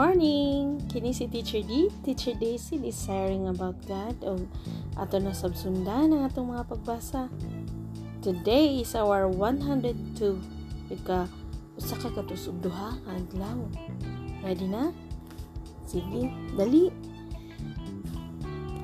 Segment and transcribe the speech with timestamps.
[0.00, 0.80] morning!
[0.88, 4.40] Kini si Teacher D, Teacher Daisy, desiring about God o
[4.96, 7.28] ato na sabsundan ang atong mga pagbasa.
[8.24, 10.40] Today is our 102
[10.88, 11.28] ika
[11.76, 13.60] usa ka katusog duha nga adlaw.
[14.40, 14.88] Ready na?
[15.84, 16.88] Sige, dali.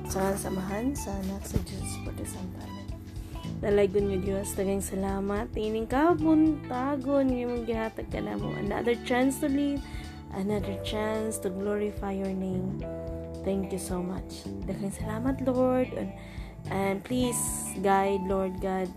[0.05, 1.97] Sa samahan sa anak sa Diyos
[2.29, 2.77] Santana.
[3.57, 5.49] Dalaygon niyo Diyos, dagang salamat.
[5.57, 8.53] Ining kabun, tagon, yung gihatag ka na mo.
[8.53, 9.81] Another chance to live,
[10.33, 12.83] another chance to glorify your name.
[13.47, 14.43] Thank you so much.
[14.67, 15.87] Daghang salamat, Lord.
[15.95, 16.11] And,
[16.67, 17.39] and please,
[17.79, 18.91] guide, Lord God,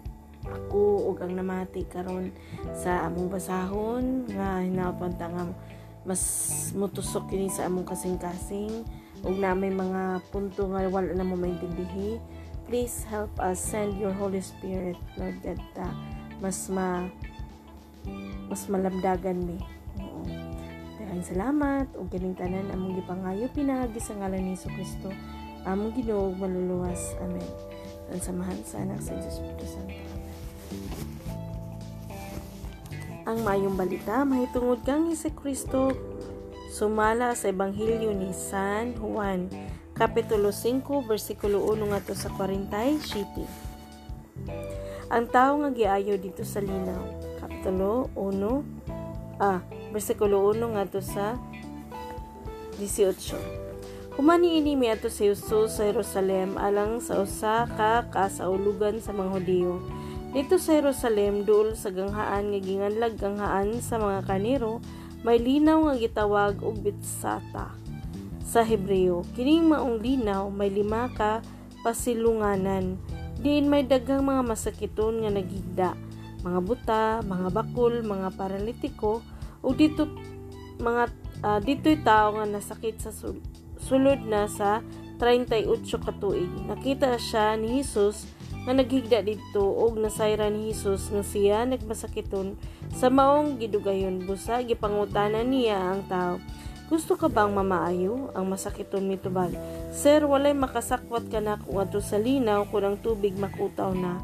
[0.49, 2.33] ako ug ang namati karon
[2.73, 5.45] sa among basahon nga hinapunta nga
[6.09, 6.23] mas
[6.73, 8.89] mutusok kini sa among kasing-kasing
[9.21, 12.17] ug na may mga punto nga wala na mo maintindihi
[12.65, 15.93] please help us send your Holy Spirit Lord God ta
[16.41, 17.05] mas ma
[18.49, 19.61] mas malamdagan mi
[21.11, 21.91] Daghang salamat.
[21.99, 25.11] Ug kining tanan among gipangayo pinagi sa ngalan ni Kristo
[25.67, 27.19] among Ginoo maluluwas.
[27.19, 27.51] Amen.
[28.15, 29.99] Ang samahan sa anak sa Diyos Espiritu Santo
[33.27, 35.95] ang mayong balita mahitungod kang Hesus Kristo
[36.71, 39.51] sumala sa Ebanghelyo ni San Juan
[39.95, 43.47] kapitulo 5 bersikulo 1 ngadto sa 47
[45.15, 47.03] ang tao nga giayo dito sa linaw
[47.39, 51.39] kapitulo 1 ah bersikulo 1 ngadto sa
[52.79, 59.15] 18 Humani ini mi ato si Jesus sa Jerusalem alang sa usa ka kasaulugan sa
[59.15, 64.79] mga Hudiyo dito sa Jerusalem, duol sa ganghaan nga ginganlag ganghaan sa mga kaniro,
[65.27, 67.75] may linaw nga gitawag og Bitsata
[68.47, 69.27] sa Hebreo.
[69.35, 71.43] Kining maong linaw may lima ka
[71.83, 72.95] pasilunganan.
[73.43, 75.91] Diin may daghang mga masakiton nga nagigda,
[76.47, 79.27] mga buta, mga bakul, mga paralitiko,
[79.61, 80.09] ug dito
[80.81, 81.13] mga
[81.45, 83.45] uh, dito'y tao nga nasakit sa sul-
[83.81, 84.81] sulod na sa
[85.21, 85.69] 38
[86.01, 86.49] ka tuig.
[86.65, 88.25] Nakita siya ni Jesus
[88.65, 92.57] nga naghigda didto og nasayra ni Hesus nga siya nagmasakiton
[92.93, 94.25] sa maong gidugayon.
[94.25, 96.37] Busa gipangutanan niya ang tao.
[96.91, 99.55] Gusto ka bang mamaayo ang masakiton mitubag
[99.95, 104.19] sir walay makasakwat ka na kung ato sa linaw kung ang tubig makutaw na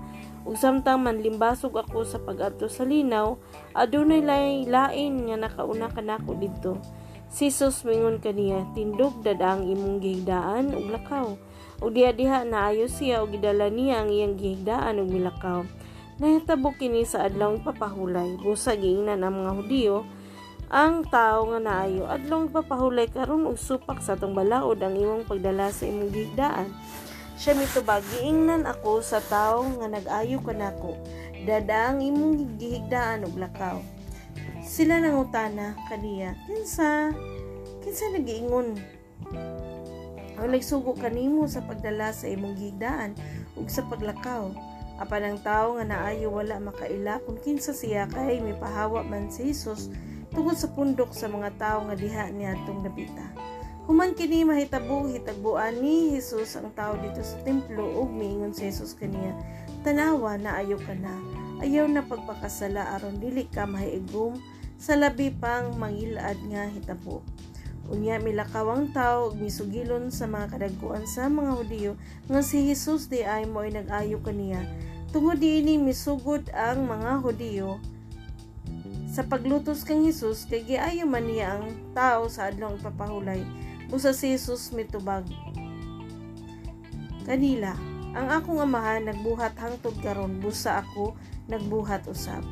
[0.47, 3.34] ug samtang manlimbasog ako sa pag-adto sa linaw
[3.75, 6.79] adunay lain nga nakauna kanako didto
[7.27, 11.34] si Jesus mingon kaniya tindog dadang imong gihigdaan ug lakaw
[11.83, 15.61] ug diha-diha naayo siya ug gidala niya ang iyang gihigdaan ug milakaw.
[16.17, 18.41] Nahitabo kini sa adlong papahulay.
[18.41, 19.97] Busa giingnan ang mga Hudiyo
[20.67, 25.69] ang tao nga naayo adlong papahulay karon og supak sa atong balaod ang imong pagdala
[25.71, 26.73] sa imong gihigdaan.
[27.36, 30.97] Siya mitubag giingnan ako sa tao nga nag-ayo kanako.
[31.44, 33.78] Dada ang imong gihigdaan og lakaw.
[34.64, 37.14] Sila nangutana kaniya, kinsa?
[37.84, 38.74] Kinsa nagiingon?
[40.36, 43.16] ang nagsugo kanimo sa pagdala sa imong gigdaan
[43.56, 44.53] ug sa paglakaw
[45.00, 49.92] apan ang tawo nga naayo wala makaila kung kinsa siya kay mipahawa man si Hesus
[50.32, 53.26] tungod sa pundok sa mga tawo nga diha niadtong nabita
[53.86, 58.98] human kini mahitabo hitagbuan ni Hesus ang tawo dito sa templo ug miingon si Hesus
[58.98, 59.30] kaniya
[59.86, 61.14] tanawa na ayo ka na
[61.62, 64.34] ayaw na pagpakasala aron dili ka mahiigom
[64.74, 67.22] sa labi pang mangilad nga hitabo
[67.86, 71.92] Unya milakawang tao ug misugilon sa mga kadagkuan sa mga Hudiyo
[72.26, 74.58] nga si Hesus di ay mo ay nag-ayo kaniya.
[75.14, 77.78] Tungod diini misugod ang mga Hudiyo
[79.06, 83.47] sa paglutos kang Hesus kay giayo man niya ang tao sa adlong papahulay.
[83.86, 85.22] Busa si Hesus mitubag.
[87.22, 87.78] Kanila,
[88.19, 91.14] ang akong amahan nagbuhat hangtod karon busa ako
[91.47, 92.42] nagbuhat usab.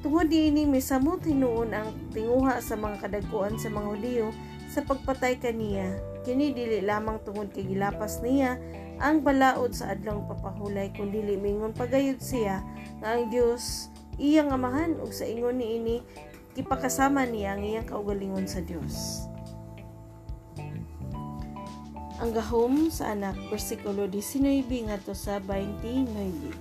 [0.00, 4.28] Tungod diini misamot hinuon ang tinguha sa mga kadagkuan sa mga Hudiyo
[4.72, 6.00] sa pagpatay kaniya.
[6.24, 8.56] Kini dili lamang tungod kay gilapas niya
[9.00, 12.64] ang balaod sa adlong papahulay kun dili mingon pagayod siya
[13.04, 16.00] nga ang Dios iyang amahan ug sa ingon niini
[16.56, 19.28] kipakasama niya ang iyang kaugalingon sa Dios.
[22.20, 26.52] Ang gahom sa anak, versikulo 19 ngadto sa 29.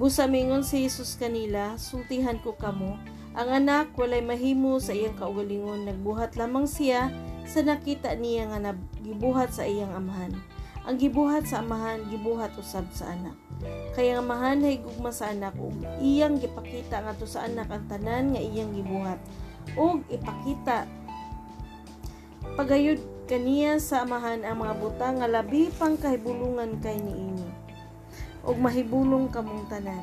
[0.00, 2.96] Busa mingon si Jesus kanila, sultihan ko kamo,
[3.36, 7.12] ang anak walay mahimo sa iyang kaugalingon, nagbuhat lamang siya
[7.44, 10.32] sa nakita niya nga nagibuhat sa iyang amahan.
[10.88, 13.36] Ang gibuhat sa amahan, gibuhat usab sa anak.
[13.92, 17.84] Kaya ang amahan ay gugma sa anak ug iyang gipakita nga to sa anak ang
[17.92, 19.20] tanan nga iyang gibuhat
[19.76, 20.88] ug ipakita
[22.56, 27.44] pagayod kaniya sa amahan ang mga butang nga labi pang kahibulungan kay niini
[28.48, 30.00] ug mahibulong kamong tanan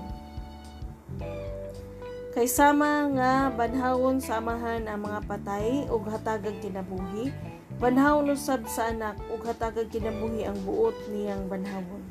[2.35, 7.31] Kay sama nga banhawon sa amahan ang mga patay ug hatagag kinabuhi,
[7.79, 12.03] banhawon usab sa anak ug hatagag kinabuhi ang buot niyang banhawon.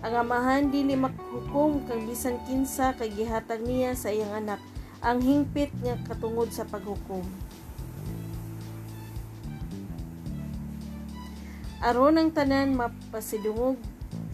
[0.00, 4.60] Ang amahan dili makhukom kang bisan kinsa kay gihatag niya sa iyang anak
[5.04, 7.28] ang hingpit nga katungod sa paghukom.
[11.80, 13.80] Aron ang tanan mapasidungog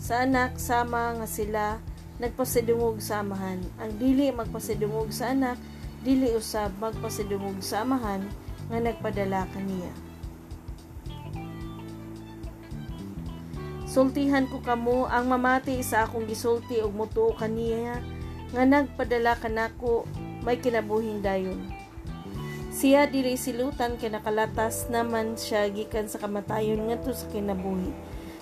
[0.02, 1.78] sa anak sama nga sila
[2.19, 3.62] nagpasidungog sa amahan.
[3.78, 5.54] Ang dili magpasidungog sa anak,
[6.02, 8.26] dili usab magpasidungog sa amahan
[8.66, 9.93] nga nagpadala kaniya.
[13.87, 18.02] Sultihan ko kamo ang mamati sa akong gisulti og mutuo kaniya
[18.50, 20.02] nga nagpadala kanako
[20.42, 21.75] may kinabuhing dayon.
[22.76, 27.88] Siya dili silutan kay nakalatas naman siya gikan sa kamatayon ngadto sa kinabuhi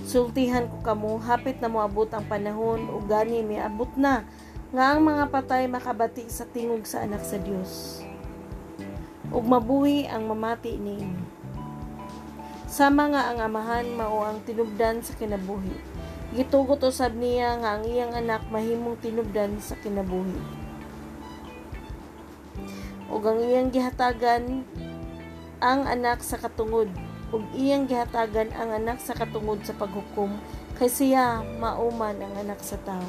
[0.03, 4.27] Sultihan ko kamo, hapit na moabot ang panahon, ug gani may abot na,
[4.75, 8.03] nga ang mga patay makabati sa tingog sa anak sa Dios.
[9.31, 11.25] Ug mabuhi ang mamati niini.
[12.67, 15.73] Sama nga ang amahan mao ang tinubdan sa kinabuhi.
[16.35, 20.64] Gitugot usab niya nga ang iyang anak mahimong tinubdan sa kinabuhi.
[23.15, 24.67] Ug ang iyang gihatagan
[25.63, 26.91] ang anak sa katungod.
[27.31, 30.35] Ug iyang gihatagan ang anak sa katungod sa paghukom
[30.75, 33.07] kay siya mauman ang anak sa tao.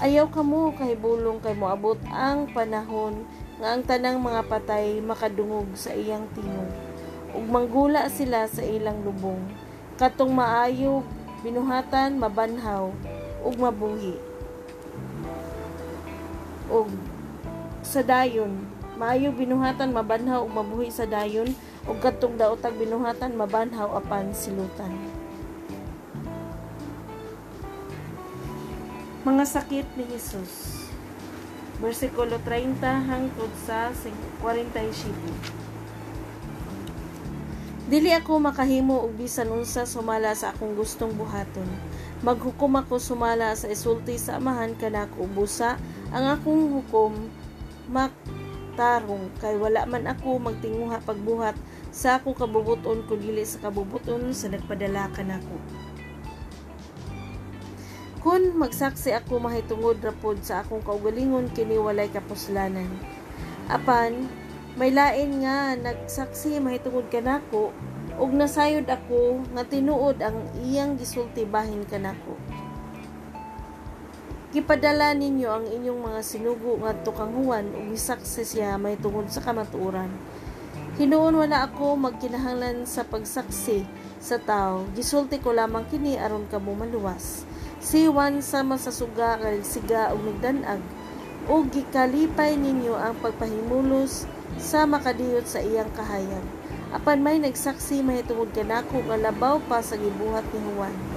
[0.00, 3.28] Ayaw kamo kay bulong kay moabot ang panahon
[3.60, 6.72] nga ang tanang mga patay makadungog sa iyang tingog
[7.36, 9.44] ug manggula sila sa ilang lubong.
[10.00, 11.04] Katong maayog
[11.44, 12.88] binuhatan mabanhaw
[13.44, 14.16] ug mabuhi.
[16.72, 16.88] Ug
[17.90, 18.54] sa dayon
[19.00, 21.48] Maayo binuhatan mabanhaw ug mabuhi sa dayon
[21.88, 24.92] ug katong daotag binuhatan mabanhaw apan silutan.
[29.24, 30.84] Mga sakit ni Jesus.
[31.80, 32.76] Versikulo 30
[33.08, 35.16] hangtod sa 47.
[37.88, 41.72] Dili ako makahimo og bisan unsa sumala sa akong gustong buhaton.
[42.20, 45.80] Maghukom ako sumala sa isulti sa amahan kanako busa
[46.12, 47.39] ang akong hukom
[47.90, 48.14] mak
[48.78, 51.58] tarong kay wala man ako magtinguha pagbuhat
[51.90, 55.58] sa akong kabubuton kun dili sa kabubuton sa nagpadala kanako.
[58.22, 62.88] Kun magsaksi ako mahitungod rapod sa akong kaugalingon kini walay kapuslanan.
[63.66, 64.30] Apan
[64.78, 67.74] may lain nga nagsaksi mahitungod kanako
[68.20, 72.38] ug nasayod ako nga tinuod ang iyang gisulti bahin kanako.
[74.50, 80.10] Gipadala ninyo ang inyong mga sinugo nga tukanghuan ug misakses siya may tungod sa kamatuoran.
[80.98, 83.86] Hinuon wala ako magkinahanglan sa pagsaksi
[84.18, 84.90] sa tao.
[84.98, 87.46] Gisulti ko lamang kini aron kamo maluwas.
[87.78, 90.82] Si Juan sama sa suga kay siga ug nagdanag
[91.46, 94.26] ug gikalipay ninyo ang pagpahimulos
[94.58, 96.42] sa makadiyot sa iyang kahayag.
[96.90, 101.09] Apan may nagsaksi mahitungod kanako nga labaw pa sa gibuhat ni Juan.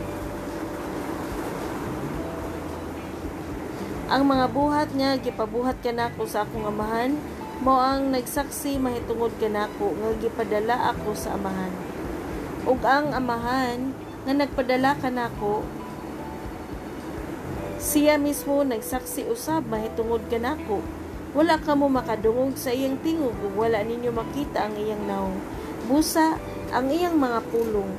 [4.12, 7.16] Ang mga buhat nga gipabuhat kanako sa akong amahan
[7.64, 11.72] mo ang nagsaksi mahitungod kanako nga gipadala ako sa amahan.
[12.68, 13.96] Ug ang amahan
[14.28, 15.64] nga nagpadala kanako
[17.80, 20.84] siya mismo nagsaksi usab mahitungod kanako.
[21.32, 25.40] Wala ka mo makadungog sa iyang tingog ug wala ninyo makita ang iyang naong.
[25.88, 26.36] Busa
[26.76, 27.92] ang iyang mga pulong.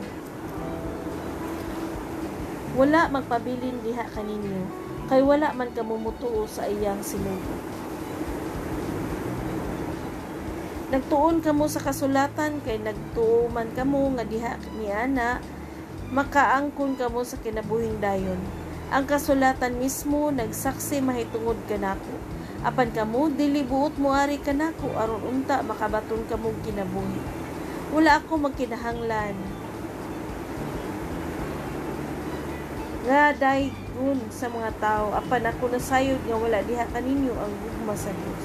[2.77, 7.57] Wala magpabilin diha kaninyo kay wala man kamumutuo sa iyang sinugo.
[10.95, 15.43] Nagtuon kamo sa kasulatan kay nagtuo man kamo nga diha ni ana
[16.15, 18.39] makaangkon kamo sa kinabuhing dayon.
[18.95, 22.15] Ang kasulatan mismo nagsaksi mahitungod kanako.
[22.65, 27.21] Apan kamo dili buot moari kanako aron unta makabaton kamo kinabuhi.
[27.93, 29.37] Wala ako magkinahanglan.
[33.05, 37.95] Nga day ingon sa mga tao apan ako nasayod nga wala diha kaninyo ang gugma
[37.95, 38.45] sa Dios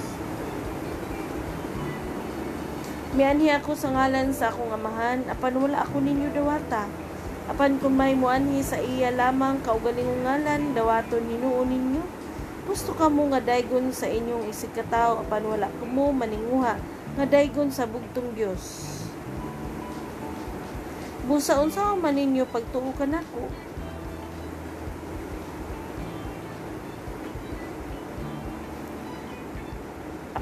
[3.17, 6.85] Mianhi ako sa ngalan sa akong amahan apan wala ako ninyo dawata?
[7.49, 12.05] Apan kung may muanhi sa iya lamang kaugalingong ngalan dawaton hinuon ninyo?
[12.69, 16.77] Gusto ka mo nga daygon sa inyong isikataw apan wala ko mo maninguha
[17.17, 18.93] nga daygon sa bugtong Dios
[21.25, 23.49] Busa unsa man ninyo pagtuo kanako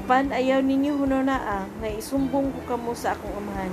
[0.08, 3.68] Apan ayaw ninyo hunonaa nga isumbong ko kamo sa akong amahan.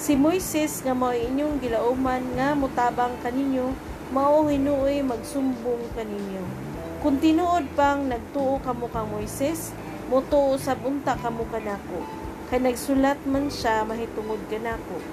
[0.00, 3.76] Si Moises nga mao inyong gilauman nga mutabang kaninyo
[4.08, 6.40] mao hinuoy magsumbong kaninyo.
[7.04, 9.76] Kung tinuod pang nagtuo kamo kang Moises,
[10.08, 12.00] motuo sa bunta kamo kanako.
[12.48, 15.04] Kay nagsulat man siya mahitungod kanako.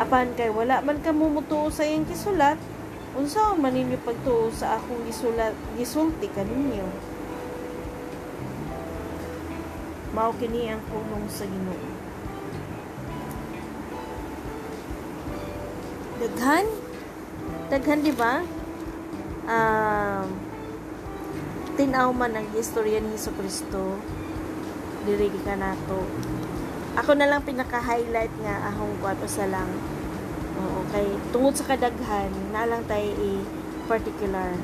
[0.00, 2.56] Apan kay wala man kamo mutuo sa iyang gisulat,
[3.20, 7.15] unsaon man ninyo pagtuo sa akong gisulat gisulti kaninyo.
[10.16, 11.92] Mao kini ang pulong sa Ginoo.
[16.16, 16.64] Daghan?
[17.68, 18.40] Daghan di ba?
[19.44, 20.26] Um,
[21.76, 24.00] tinaw man ang istorya ni Hesus Kristo
[25.04, 26.00] diri ka nato.
[26.96, 29.68] Ako na lang pinaka-highlight nga ahong kwato sa lang.
[30.56, 34.56] Oo, kay tungod sa kadaghan, na lang tayo i-particular.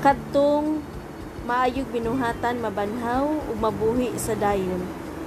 [0.00, 0.80] Kadtong
[1.44, 4.80] maayog binuhatan mabanhaw ug mabuhi sa dayon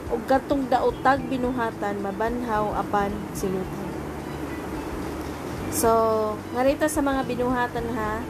[0.09, 3.89] ug katong daotag binuhatan mabanhaw apan silutan.
[5.73, 5.89] So,
[6.57, 8.21] ngarita sa mga binuhatan ha,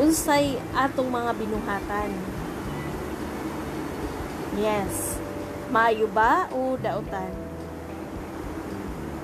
[0.00, 2.10] unsay atong mga binuhatan.
[4.56, 5.20] Yes.
[5.68, 7.32] Maayo ba o daotan?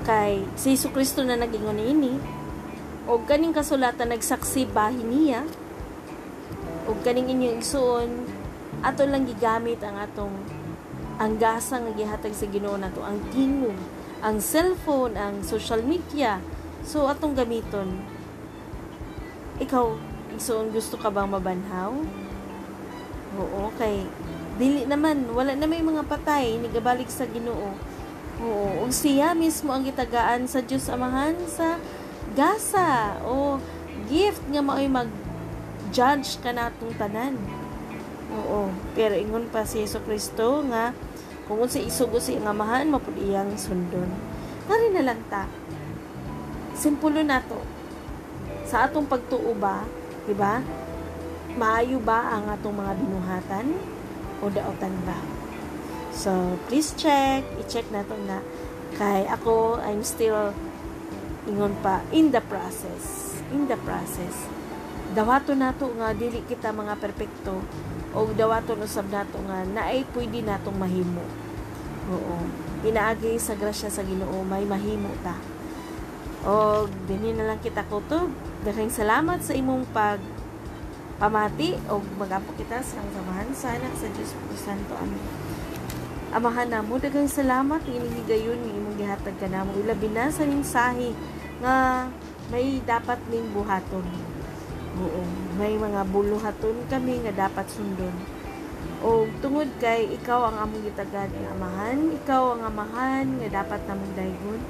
[0.04, 2.20] Kay si Kristo na nagingon ini,
[3.04, 5.44] o kaning kasulatan nagsaksi bahin niya,
[7.06, 8.10] kaning inyong igsuon,
[8.82, 10.34] ato lang gigamit ang atong
[11.22, 13.78] ang gasa nga gihatag sa Ginoo nato ang tingog
[14.20, 16.42] ang cellphone ang social media.
[16.82, 18.02] So atong gamiton
[19.62, 19.96] ikaw
[20.34, 21.94] igsuon gusto ka bang mabanhaw?
[23.38, 24.04] Oo kay
[24.58, 27.70] dili naman wala na may mga patay nigabalik sa Ginoo.
[28.42, 31.80] Oo ug siya mismo ang gitagaan sa Dios Amahan sa
[32.36, 33.56] gasa o
[34.10, 35.08] gift nga maoy mag
[35.96, 37.40] judge ka natong tanan
[38.32, 38.72] Oo.
[38.92, 40.90] Pero ingon pa si Yeso Kristo nga
[41.46, 44.10] kung si isugo si nga mahan mapud iyang sundon.
[44.66, 45.46] Nari na lang ta.
[46.74, 47.60] Simpulo na to.
[48.66, 49.86] Sa atong pagtuo ba,
[50.26, 50.58] di ba?
[51.54, 53.66] Maayo ba ang atong mga binuhatan
[54.42, 55.16] o daotan ba?
[56.10, 57.46] So, please check.
[57.62, 58.42] I-check na to na
[58.98, 60.50] kay ako, I'm still
[61.46, 63.38] ingon pa, in the process.
[63.54, 64.55] In the process.
[65.16, 67.64] Dawato nato nga dili kita mga perpekto
[68.12, 71.24] o dawaton usab nato nga naay pwede natong mahimo.
[72.12, 72.36] Oo.
[72.84, 75.40] Inaagi sa grasya sa Ginoo may mahimo ta.
[76.44, 78.28] O dinhi na lang kita kutob.
[78.60, 80.20] Daghang salamat sa imong pag
[81.16, 85.00] pamati o magapo kita sa samahan sa anak sa Dios Santo.
[85.00, 85.24] Amen.
[86.36, 89.72] Amahan na mo, daghang salamat inihigayon ni imong gihatag ka namo.
[89.80, 91.16] Ilabi na sa mensahe
[91.64, 92.04] nga
[92.52, 94.35] may dapat ning buhaton.
[94.96, 95.22] Oo,
[95.60, 98.16] may mga buluhaton kami nga dapat sundon.
[99.04, 104.14] O tungod kay ikaw ang among gitagad nga amahan, ikaw ang amahan nga dapat namong
[104.16, 104.60] daygon.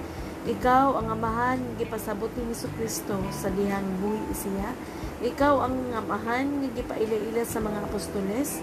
[0.46, 4.74] Ikaw ang amahan nga gipasabot ni Hesus Kristo sa dihang buhi siya.
[5.22, 8.62] Ikaw ang amahan nga gipaila-ila sa mga apostoles.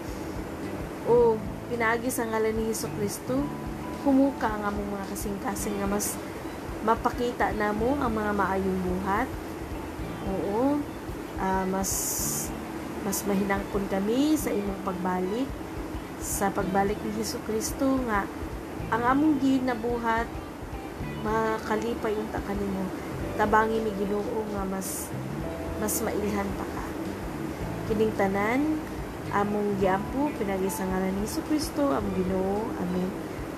[1.07, 1.39] O
[1.71, 3.39] pinaagi sa ngalan ni Hesus Kristo,
[4.03, 6.19] humuka ang among mga kasing-kasing nga mas
[6.83, 9.27] mapakita namo ang mga maayong buhat.
[10.27, 10.79] Oo,
[11.39, 11.91] uh, mas
[13.03, 15.49] mas mahinangpon kami sa imong pagbalik
[16.23, 18.23] sa pagbalik ni Hesus Kristo nga
[18.87, 20.27] ang among ginabuhat
[21.23, 22.87] makalipay unta kanimo
[23.35, 25.09] tabangi ni Ginoo nga mas
[25.81, 26.85] mas mailhan pa ka.
[27.91, 28.79] Kining tanan
[29.33, 33.09] among giampo pinagi sa ngalan ni Hesus Kristo among Ginoo amen.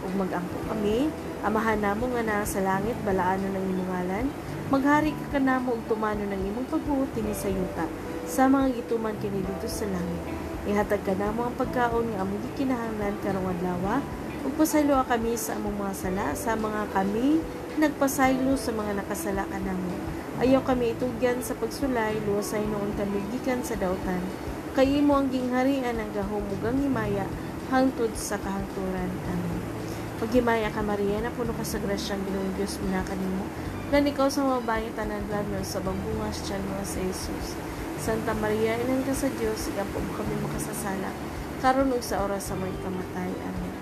[0.05, 1.13] Ug magampo kami
[1.45, 4.25] amahan namo nga naa sa langit balaanon ng imong ngalan
[4.65, 7.85] Maghari ka kanamo og tumano ng imong pagbuot dinhi sa yuta
[8.25, 10.25] sa mga gituman kini dito sa langit.
[10.65, 14.01] Ihatag kanamo ang pagkaon nga among gikinahanglan karong adlaw
[14.41, 17.45] ug pasaylo kami sa among mga sala sa mga kami
[17.77, 19.93] nagpasaylo sa mga nakasala kanamo.
[20.41, 24.25] Ayaw kami itugyan sa pagsulay luwasay noon kami gikan sa dautan.
[24.73, 27.29] Kay imo ang gingharian ang gahom ug ang himaya
[27.69, 29.13] hangtod sa kahangturan.
[29.29, 29.61] Amen.
[30.17, 33.45] Paghimaya ka Maria na puno ka sa grasyang Ginoong Dios minakanimo
[33.93, 35.21] Lan ikaw sa mga bayi tanan
[35.61, 37.53] sa babungas tiyan mo sa Jesus.
[38.01, 41.09] Santa Maria, ilan ka sa Diyos, igapo mo kami makasasala,
[41.61, 43.29] karon ug sa oras sa may kamatay.
[43.29, 43.73] Amen.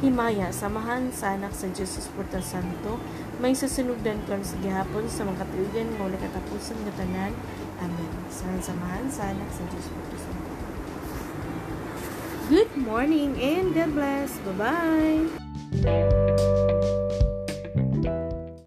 [0.00, 2.96] Himaya, samahan sa anak sa Diyos Espiritu Santo,
[3.36, 7.32] may sasunugdan kon sa gihapon sa mga katuigan nga wala katapusan nga tanan.
[7.84, 8.12] Amen.
[8.32, 10.52] Samahan samahan sa anak sa Diyos Espiritu Santo.
[12.48, 14.40] Good morning and God bless.
[14.42, 16.48] Bye-bye.